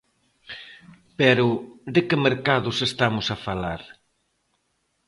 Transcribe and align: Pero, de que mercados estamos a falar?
Pero, 1.19 1.47
de 1.93 2.01
que 2.07 2.23
mercados 2.27 2.77
estamos 2.89 3.25
a 3.29 3.37
falar? 3.45 3.81